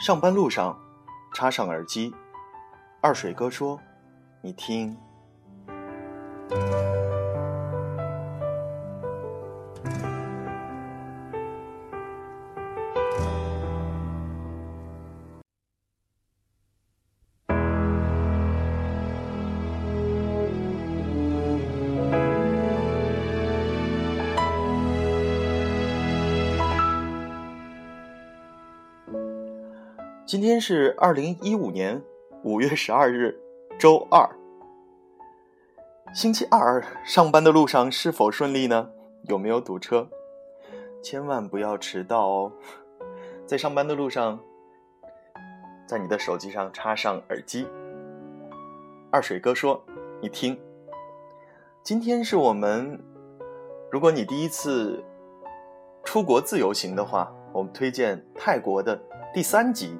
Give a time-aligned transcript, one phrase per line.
[0.00, 0.80] 上班路上，
[1.34, 2.14] 插上耳机，
[3.02, 3.78] 二水哥说
[4.40, 4.96] ：“你听。”
[30.30, 32.00] 今天是二零一五年
[32.44, 33.36] 五月十二日，
[33.76, 34.30] 周二。
[36.14, 38.88] 星期二上班的路上是否顺利呢？
[39.24, 40.08] 有没有堵车？
[41.02, 42.52] 千万不要迟到哦！
[43.44, 44.38] 在上班的路上，
[45.84, 47.66] 在你的手机上插上耳机。
[49.10, 49.82] 二水哥说
[50.22, 50.56] ：“你听，
[51.82, 53.02] 今天是我们，
[53.90, 55.02] 如果你第一次
[56.04, 58.96] 出国自由行的话，我们推荐泰国的
[59.34, 59.98] 第三集。”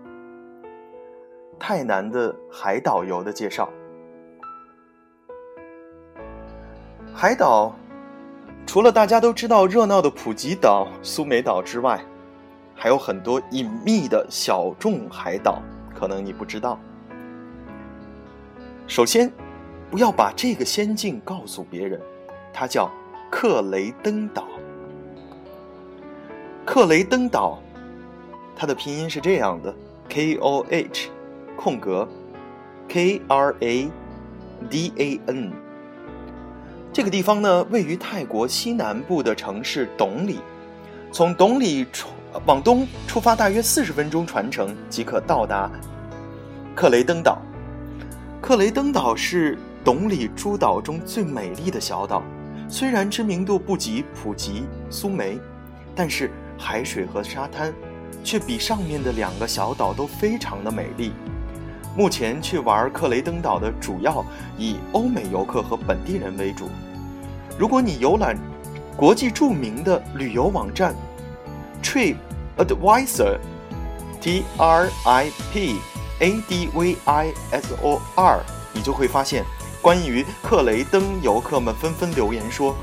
[1.60, 3.68] 泰南的海岛游的介绍。
[7.14, 7.76] 海岛
[8.66, 12.00] 除了大家都知道热闹的普吉岛、苏梅岛之外，
[12.74, 15.60] 还有很多隐秘的小众海岛，
[15.94, 16.80] 可能你不知道。
[18.86, 19.30] 首先，
[19.90, 22.00] 不要把这个仙境告诉别人，
[22.52, 22.90] 它叫
[23.30, 24.48] 克雷登岛。
[26.64, 27.60] 克雷登岛，
[28.56, 29.74] 它的拼音是这样的
[30.08, 31.10] ：K O H。
[31.62, 32.08] 空格
[32.88, 33.90] ，K R A
[34.70, 35.52] D A N。
[36.90, 40.40] 这个地方呢，位于泰国西南部的城市董里。
[41.12, 42.08] 从董里出
[42.46, 45.70] 往东出发，大约四十分钟船程即可到达
[46.74, 47.38] 克雷登岛。
[48.40, 52.22] 克雷登岛是董里诸岛中最美丽的小岛，
[52.68, 55.38] 虽然知名度不及普吉、苏梅，
[55.94, 57.70] 但是海水和沙滩
[58.24, 61.12] 却比上面的两个小岛都非常的美丽。
[61.96, 64.24] 目前去玩克雷登岛的主要
[64.56, 66.68] 以欧美游客和本地人为主。
[67.58, 68.38] 如果你游览
[68.96, 70.94] 国际著名的旅游网站
[71.82, 72.16] Trip
[72.58, 75.76] Advisor，T R I P
[76.20, 78.40] A D V I S O R，
[78.72, 79.44] 你就会发现，
[79.82, 82.76] 关于克雷登，游客们纷纷留言说：“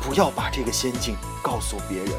[0.00, 2.12] 不要把这个仙境告诉别人。”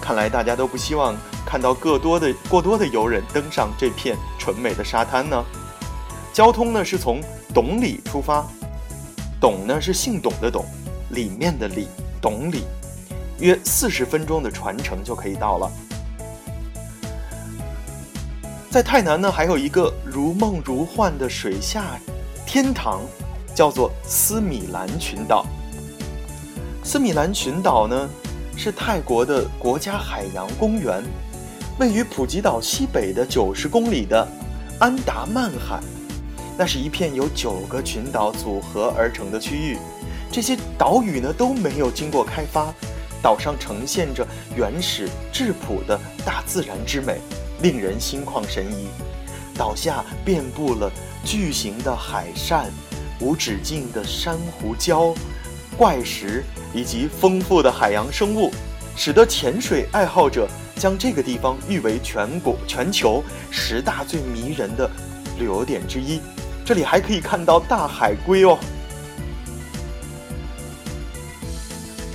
[0.00, 4.16] 看来大家都不希望看到过多的、过多的游人登上这片
[4.50, 5.44] 纯美的沙滩呢。
[6.32, 7.20] 交通呢是从
[7.54, 8.44] 董里出发，
[9.40, 10.64] 董呢是姓董的董，
[11.10, 11.86] 里面的里，
[12.20, 12.64] 董里，
[13.38, 15.70] 约四十分钟的船程就可以到了。
[18.70, 21.96] 在泰南呢，还有一个如梦如幻的水下
[22.44, 23.02] 天堂，
[23.54, 25.46] 叫做斯米兰群岛。
[26.82, 28.08] 斯米兰群岛呢？
[28.56, 31.02] 是泰国的国家海洋公园，
[31.78, 34.26] 位于普吉岛西北的九十公里的
[34.80, 35.78] 安达曼海。
[36.58, 39.78] 那是一片由九个群岛组合而成的区域，
[40.32, 42.74] 这些岛屿呢都没有经过开发，
[43.22, 44.26] 岛上呈现着
[44.56, 47.20] 原始质朴的大自然之美，
[47.62, 48.88] 令人心旷神怡。
[49.54, 50.90] 岛下遍布了
[51.24, 52.70] 巨型的海扇、
[53.20, 55.14] 无止境的珊瑚礁、
[55.76, 56.42] 怪石。
[56.72, 58.48] 以及丰富的海洋生物，
[58.96, 64.90] 使得潜水爱好者将这个地方誉为全国全球十大最迷人的
[65.38, 66.20] 旅游点之一。
[66.64, 68.58] 这里还可以看到大海龟哦。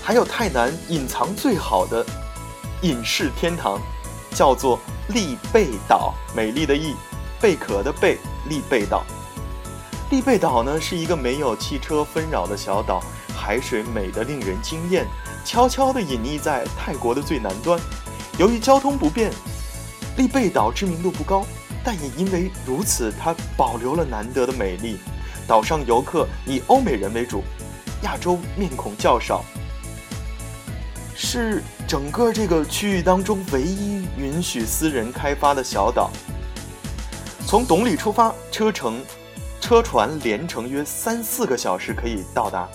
[0.02, 2.06] 还有泰南隐藏最好的
[2.82, 3.82] 隐士天堂，
[4.34, 6.94] 叫做利贝岛，美丽的“丽”，
[7.42, 9.04] 贝壳的“贝”，利贝岛。
[10.12, 13.02] 利贝岛呢是一个没有汽车纷扰的小岛。
[13.36, 15.06] 海水美得令人惊艳，
[15.46, 17.80] 悄悄地隐匿在泰国的最南端。
[18.38, 19.32] 由于交通不便，
[20.18, 21.46] 利贝岛知名度不高，
[21.84, 24.98] 但也因为如此，它保留了难得的美丽。
[25.48, 27.44] 岛上游客以欧美人为主，
[28.02, 29.46] 亚洲面孔较少，
[31.16, 36.10] 是整个这个区域当中唯一允许私人开发的小岛。
[37.46, 39.00] 从董里出发，车程
[39.62, 42.68] 车船连程约三四个小时可以到达。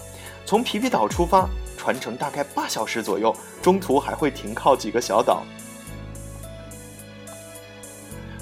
[0.46, 1.48] 从皮皮岛出发，
[1.80, 5.42] 船程大概八小时左右，中途还会停靠几个小岛。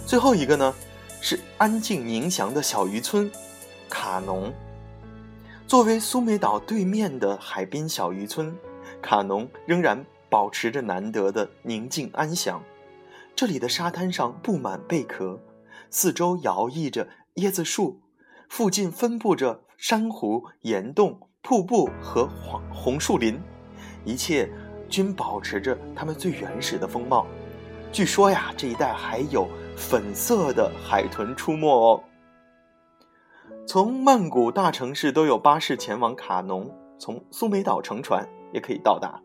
[0.04, 0.74] 最后一个呢，
[1.20, 3.30] 是安静宁祥的小渔村
[3.88, 4.52] 卡农。
[5.68, 8.52] 作为苏梅岛对面的海滨小渔村，
[9.00, 12.60] 卡农仍然保持着难得的宁静安详。
[13.36, 15.38] 这里的沙滩上布满贝壳，
[15.90, 17.06] 四周摇曳着
[17.36, 18.00] 椰子树，
[18.48, 21.27] 附近分布着珊瑚岩洞。
[21.42, 23.40] 瀑布和黄红树林，
[24.04, 24.50] 一切
[24.88, 27.26] 均保持着它们最原始的风貌。
[27.90, 32.04] 据说呀，这一带还有粉色的海豚出没哦。
[33.66, 39.20] 从曼谷大城市都有巴士前往卡农，从苏梅岛乘船也可以到达。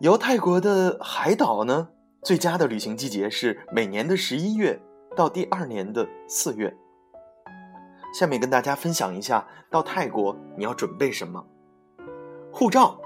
[0.00, 1.90] 游泰国的海岛呢，
[2.22, 4.80] 最佳的旅行季节是每年的十一月
[5.14, 6.76] 到第二年的四月。
[8.12, 11.44] 下面跟大家分享一下，到泰国你要准备什么？
[12.52, 13.00] 护照。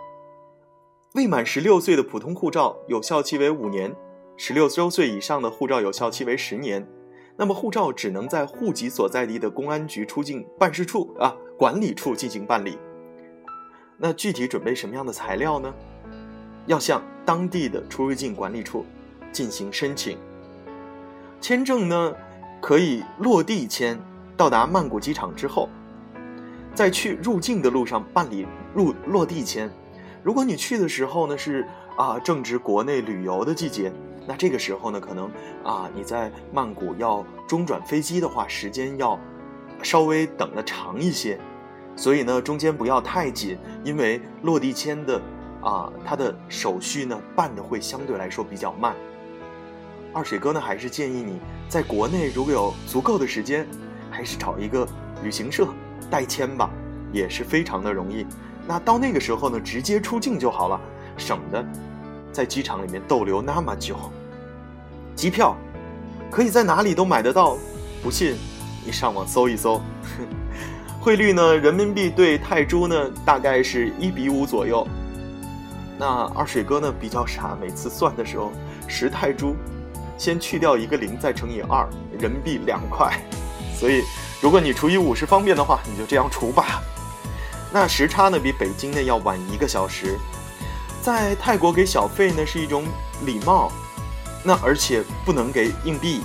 [1.15, 3.95] 未满十六岁的普通护照有效期为五年，
[4.37, 6.87] 十六周岁以上的护照有效期为十年。
[7.39, 12.79] 那么护照只能在户籍所在地的公安局出境办事处啊管理处进行办理。
[13.99, 15.73] 那具体准备什么样的材料呢？
[16.67, 18.85] 要向当地的出入境管理处
[19.33, 20.19] 进行申请。
[21.41, 22.15] 签证呢，
[22.61, 23.99] 可以落地签，
[24.37, 25.69] 到达曼谷机场之后，
[26.75, 29.71] 在去入境的路上办理入落地签。
[30.23, 31.67] 如果你去的时候呢是
[31.97, 33.91] 啊正值国内旅游的季节，
[34.27, 35.31] 那这个时候呢可能
[35.65, 39.19] 啊你在曼谷要中转飞机的话，时间要
[39.83, 41.39] 稍微等的长一些，
[41.95, 45.19] 所以呢中间不要太紧，因为落地签的
[45.63, 48.95] 啊它的手续呢办的会相对来说比较慢。
[50.13, 51.39] 二水哥呢还是建议你
[51.69, 53.67] 在国内如果有足够的时间，
[54.11, 54.87] 还是找一个
[55.23, 55.67] 旅行社
[56.11, 56.71] 代签吧，
[57.13, 58.27] 也是非常的容易。
[58.67, 60.81] 那到那个时候呢，直接出境就好了，
[61.17, 61.65] 省得
[62.33, 63.97] 在机场里面逗留那么久。
[65.15, 65.57] 机票
[66.31, 67.57] 可以在哪里都买得到，
[68.03, 68.37] 不信
[68.85, 69.81] 你上网搜一搜。
[71.01, 74.87] 汇率呢，人民币对泰铢呢大概是一比五左右。
[75.99, 78.51] 那二水哥呢比较傻，每次算的时候，
[78.89, 79.55] 十泰铢
[80.19, 81.89] 先去掉一个零，再乘以二，
[82.19, 83.19] 人民币两块。
[83.79, 84.03] 所以
[84.41, 86.83] 如果你除以五十方便的话，你就这样除吧。
[87.73, 90.19] 那时差呢，比北京呢要晚一个小时。
[91.03, 92.85] 在泰国给小费呢是一种
[93.25, 93.71] 礼貌，
[94.43, 96.23] 那而且不能给硬币。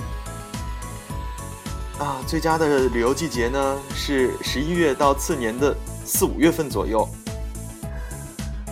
[1.98, 7.08] 啊，最佳的旅游季节呢是十一月到次年的四五月份左右。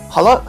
[0.09, 0.43] 好了，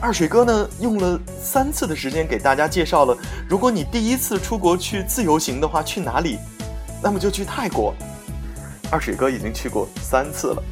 [0.00, 3.16] 二水哥呢用了三次的时间给大家介绍了，
[3.48, 6.38] 如果你第一次出国去自由行的话，去哪里？
[7.02, 7.94] 那么就去泰国。
[8.90, 10.62] 二水哥已经去过三次了。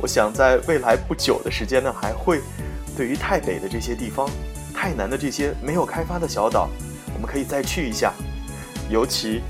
[0.00, 2.40] 我想在未来不久的时间呢，还会
[2.96, 4.30] 对于泰北的这些地方、
[4.72, 6.68] 太南的这些没有开发的小岛，
[7.12, 8.12] 我们可以再去一下。
[8.88, 9.42] 尤其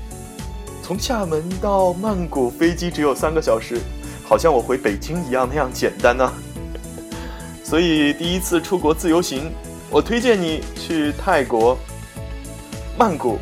[0.81, 3.79] 从厦门到曼谷飞机只有三个小时，
[4.25, 6.33] 好像我回北京一样那样简单呢。
[7.63, 9.51] 所以第一次出国自由行，
[9.91, 11.77] 我推荐你去泰国
[12.97, 13.37] 曼谷、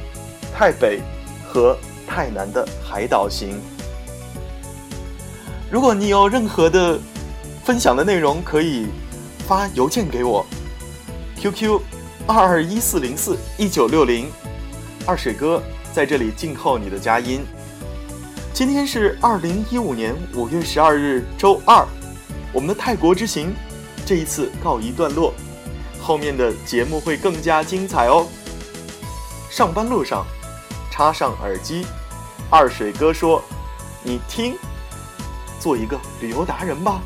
[0.53, 0.99] 泰北
[1.47, 1.77] 和
[2.07, 3.59] 泰南的海岛行。
[5.69, 6.97] 如果你有任何的
[7.65, 8.87] 分享的内容，可以
[9.45, 10.45] 发邮件给我
[11.35, 11.81] ，QQ
[12.25, 14.31] 二二一四零四一九六零，
[15.05, 15.61] 二水哥
[15.93, 17.45] 在这里静候你的佳音。
[18.53, 21.85] 今天是二零一五年五月十二日周二，
[22.53, 23.53] 我们的泰国之行
[24.05, 25.33] 这一次告一段落，
[26.01, 28.25] 后面的节目会更加精彩哦。
[29.49, 30.25] 上班路上
[30.97, 31.85] 插上耳机，
[32.49, 33.39] 二水哥说
[34.01, 34.57] ：“你听。”
[35.61, 36.99] 做一个旅游达人吧。